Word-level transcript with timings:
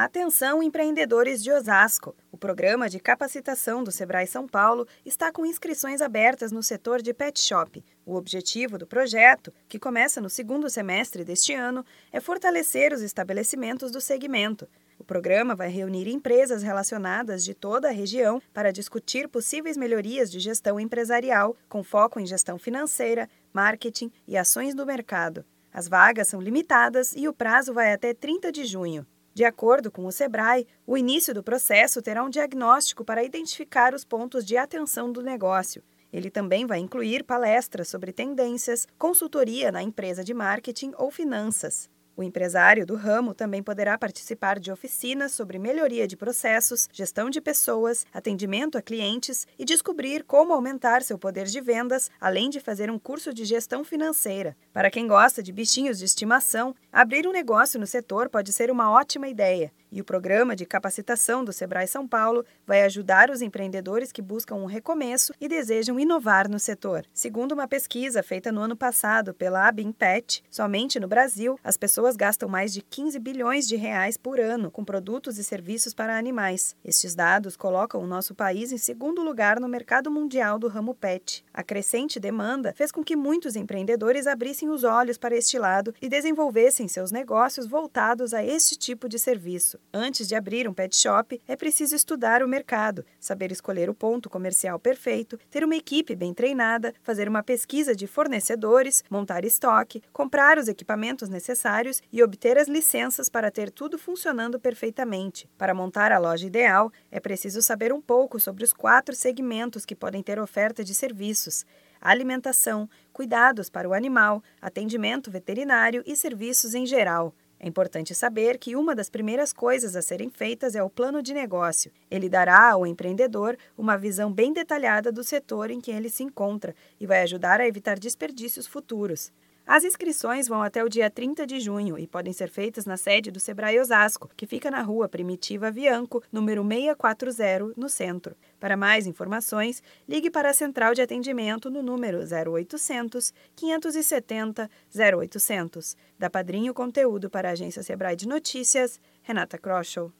Atenção, 0.00 0.62
empreendedores 0.62 1.42
de 1.42 1.50
Osasco! 1.50 2.14
O 2.30 2.38
programa 2.38 2.88
de 2.88 3.00
capacitação 3.00 3.82
do 3.82 3.90
Sebrae 3.90 4.28
São 4.28 4.46
Paulo 4.46 4.86
está 5.04 5.32
com 5.32 5.44
inscrições 5.44 6.00
abertas 6.00 6.52
no 6.52 6.62
setor 6.62 7.02
de 7.02 7.12
pet 7.12 7.40
shop. 7.40 7.84
O 8.06 8.14
objetivo 8.14 8.78
do 8.78 8.86
projeto, 8.86 9.52
que 9.68 9.76
começa 9.76 10.20
no 10.20 10.30
segundo 10.30 10.70
semestre 10.70 11.24
deste 11.24 11.52
ano, 11.52 11.84
é 12.12 12.20
fortalecer 12.20 12.92
os 12.92 13.02
estabelecimentos 13.02 13.90
do 13.90 14.00
segmento. 14.00 14.68
O 15.00 15.02
programa 15.02 15.56
vai 15.56 15.68
reunir 15.68 16.06
empresas 16.06 16.62
relacionadas 16.62 17.44
de 17.44 17.52
toda 17.52 17.88
a 17.88 17.92
região 17.92 18.40
para 18.54 18.72
discutir 18.72 19.26
possíveis 19.26 19.76
melhorias 19.76 20.30
de 20.30 20.38
gestão 20.38 20.78
empresarial, 20.78 21.56
com 21.68 21.82
foco 21.82 22.20
em 22.20 22.24
gestão 22.24 22.56
financeira, 22.56 23.28
marketing 23.52 24.12
e 24.28 24.36
ações 24.36 24.76
do 24.76 24.86
mercado. 24.86 25.44
As 25.72 25.88
vagas 25.88 26.28
são 26.28 26.40
limitadas 26.40 27.12
e 27.16 27.26
o 27.26 27.34
prazo 27.34 27.74
vai 27.74 27.92
até 27.92 28.14
30 28.14 28.52
de 28.52 28.64
junho. 28.64 29.04
De 29.38 29.44
acordo 29.44 29.88
com 29.88 30.04
o 30.04 30.10
Sebrae, 30.10 30.66
o 30.84 30.98
início 30.98 31.32
do 31.32 31.44
processo 31.44 32.02
terá 32.02 32.24
um 32.24 32.28
diagnóstico 32.28 33.04
para 33.04 33.22
identificar 33.22 33.94
os 33.94 34.04
pontos 34.04 34.44
de 34.44 34.56
atenção 34.56 35.12
do 35.12 35.22
negócio. 35.22 35.80
Ele 36.12 36.28
também 36.28 36.66
vai 36.66 36.80
incluir 36.80 37.22
palestras 37.22 37.86
sobre 37.86 38.12
tendências, 38.12 38.84
consultoria 38.98 39.70
na 39.70 39.80
empresa 39.80 40.24
de 40.24 40.34
marketing 40.34 40.92
ou 40.98 41.08
finanças. 41.12 41.88
O 42.18 42.22
empresário 42.24 42.84
do 42.84 42.96
ramo 42.96 43.32
também 43.32 43.62
poderá 43.62 43.96
participar 43.96 44.58
de 44.58 44.72
oficinas 44.72 45.30
sobre 45.30 45.56
melhoria 45.56 46.04
de 46.04 46.16
processos, 46.16 46.88
gestão 46.92 47.30
de 47.30 47.40
pessoas, 47.40 48.04
atendimento 48.12 48.76
a 48.76 48.82
clientes 48.82 49.46
e 49.56 49.64
descobrir 49.64 50.24
como 50.24 50.52
aumentar 50.52 51.02
seu 51.02 51.16
poder 51.16 51.46
de 51.46 51.60
vendas, 51.60 52.10
além 52.20 52.50
de 52.50 52.58
fazer 52.58 52.90
um 52.90 52.98
curso 52.98 53.32
de 53.32 53.44
gestão 53.44 53.84
financeira. 53.84 54.56
Para 54.72 54.90
quem 54.90 55.06
gosta 55.06 55.40
de 55.40 55.52
bichinhos 55.52 55.96
de 55.96 56.06
estimação, 56.06 56.74
abrir 56.92 57.24
um 57.24 57.30
negócio 57.30 57.78
no 57.78 57.86
setor 57.86 58.28
pode 58.28 58.52
ser 58.52 58.68
uma 58.68 58.90
ótima 58.90 59.28
ideia. 59.28 59.70
E 59.90 60.00
o 60.00 60.04
programa 60.04 60.54
de 60.54 60.66
capacitação 60.66 61.44
do 61.44 61.52
Sebrae 61.52 61.86
São 61.86 62.06
Paulo 62.06 62.44
vai 62.66 62.82
ajudar 62.82 63.30
os 63.30 63.40
empreendedores 63.40 64.12
que 64.12 64.20
buscam 64.20 64.56
um 64.56 64.66
recomeço 64.66 65.32
e 65.40 65.48
desejam 65.48 65.98
inovar 65.98 66.48
no 66.48 66.58
setor. 66.58 67.04
Segundo 67.12 67.52
uma 67.52 67.66
pesquisa 67.66 68.22
feita 68.22 68.52
no 68.52 68.60
ano 68.60 68.76
passado 68.76 69.32
pela 69.32 69.66
Abimpet, 69.66 70.44
somente 70.50 71.00
no 71.00 71.08
Brasil, 71.08 71.58
as 71.64 71.76
pessoas 71.76 72.16
gastam 72.16 72.48
mais 72.48 72.72
de 72.72 72.82
15 72.82 73.18
bilhões 73.18 73.66
de 73.66 73.76
reais 73.76 74.16
por 74.16 74.38
ano 74.38 74.70
com 74.70 74.84
produtos 74.84 75.38
e 75.38 75.44
serviços 75.44 75.94
para 75.94 76.18
animais. 76.18 76.76
Estes 76.84 77.14
dados 77.14 77.56
colocam 77.56 78.02
o 78.02 78.06
nosso 78.06 78.34
país 78.34 78.72
em 78.72 78.78
segundo 78.78 79.22
lugar 79.22 79.58
no 79.58 79.68
mercado 79.68 80.10
mundial 80.10 80.58
do 80.58 80.68
ramo 80.68 80.94
pet. 80.94 81.44
A 81.52 81.62
crescente 81.62 82.20
demanda 82.20 82.74
fez 82.74 82.92
com 82.92 83.02
que 83.02 83.16
muitos 83.16 83.56
empreendedores 83.56 84.26
abrissem 84.26 84.68
os 84.68 84.84
olhos 84.84 85.16
para 85.16 85.36
este 85.36 85.58
lado 85.58 85.94
e 86.00 86.08
desenvolvessem 86.08 86.88
seus 86.88 87.10
negócios 87.10 87.66
voltados 87.66 88.34
a 88.34 88.44
este 88.44 88.76
tipo 88.76 89.08
de 89.08 89.18
serviço. 89.18 89.77
Antes 89.92 90.28
de 90.28 90.34
abrir 90.34 90.68
um 90.68 90.74
pet 90.74 90.96
shop, 90.96 91.40
é 91.46 91.56
preciso 91.56 91.94
estudar 91.94 92.42
o 92.42 92.48
mercado, 92.48 93.04
saber 93.18 93.50
escolher 93.50 93.88
o 93.88 93.94
ponto 93.94 94.28
comercial 94.28 94.78
perfeito, 94.78 95.38
ter 95.50 95.64
uma 95.64 95.76
equipe 95.76 96.14
bem 96.14 96.34
treinada, 96.34 96.92
fazer 97.02 97.28
uma 97.28 97.42
pesquisa 97.42 97.94
de 97.94 98.06
fornecedores, 98.06 99.02
montar 99.10 99.44
estoque, 99.44 100.02
comprar 100.12 100.58
os 100.58 100.68
equipamentos 100.68 101.28
necessários 101.28 102.02
e 102.12 102.22
obter 102.22 102.58
as 102.58 102.68
licenças 102.68 103.28
para 103.28 103.50
ter 103.50 103.70
tudo 103.70 103.98
funcionando 103.98 104.60
perfeitamente. 104.60 105.48
Para 105.56 105.74
montar 105.74 106.12
a 106.12 106.18
loja 106.18 106.46
ideal, 106.46 106.92
é 107.10 107.18
preciso 107.18 107.62
saber 107.62 107.92
um 107.92 108.00
pouco 108.00 108.38
sobre 108.38 108.64
os 108.64 108.72
quatro 108.72 109.14
segmentos 109.14 109.84
que 109.84 109.96
podem 109.96 110.22
ter 110.22 110.38
oferta 110.38 110.84
de 110.84 110.94
serviços 110.94 111.64
alimentação, 112.00 112.88
cuidados 113.12 113.68
para 113.68 113.88
o 113.88 113.92
animal, 113.92 114.42
atendimento 114.60 115.30
veterinário 115.30 116.02
e 116.06 116.16
serviços 116.16 116.74
em 116.74 116.86
geral. 116.86 117.34
É 117.60 117.66
importante 117.66 118.14
saber 118.14 118.56
que 118.56 118.76
uma 118.76 118.94
das 118.94 119.10
primeiras 119.10 119.52
coisas 119.52 119.96
a 119.96 120.02
serem 120.02 120.30
feitas 120.30 120.76
é 120.76 120.82
o 120.82 120.90
plano 120.90 121.20
de 121.20 121.34
negócio. 121.34 121.90
Ele 122.10 122.28
dará 122.28 122.70
ao 122.70 122.86
empreendedor 122.86 123.56
uma 123.76 123.98
visão 123.98 124.32
bem 124.32 124.52
detalhada 124.52 125.10
do 125.10 125.24
setor 125.24 125.70
em 125.70 125.80
que 125.80 125.90
ele 125.90 126.08
se 126.08 126.22
encontra 126.22 126.74
e 127.00 127.06
vai 127.06 127.22
ajudar 127.22 127.60
a 127.60 127.66
evitar 127.66 127.98
desperdícios 127.98 128.66
futuros. 128.66 129.32
As 129.70 129.84
inscrições 129.84 130.48
vão 130.48 130.62
até 130.62 130.82
o 130.82 130.88
dia 130.88 131.10
30 131.10 131.46
de 131.46 131.60
junho 131.60 131.98
e 131.98 132.06
podem 132.06 132.32
ser 132.32 132.48
feitas 132.48 132.86
na 132.86 132.96
sede 132.96 133.30
do 133.30 133.38
Sebrae 133.38 133.78
Osasco, 133.78 134.30
que 134.34 134.46
fica 134.46 134.70
na 134.70 134.80
rua 134.80 135.10
Primitiva 135.10 135.70
Vianco, 135.70 136.22
número 136.32 136.62
640, 136.66 137.74
no 137.76 137.86
centro. 137.86 138.34
Para 138.58 138.78
mais 138.78 139.06
informações, 139.06 139.82
ligue 140.08 140.30
para 140.30 140.48
a 140.48 140.54
central 140.54 140.94
de 140.94 141.02
atendimento 141.02 141.70
no 141.70 141.82
número 141.82 142.20
0800 142.20 143.34
570 143.54 144.70
0800. 144.96 145.96
Da 146.18 146.30
Padrinho 146.30 146.72
Conteúdo 146.72 147.28
para 147.28 147.50
a 147.50 147.52
agência 147.52 147.82
Sebrae 147.82 148.16
de 148.16 148.26
Notícias, 148.26 148.98
Renata 149.20 149.58
Kroschel. 149.58 150.10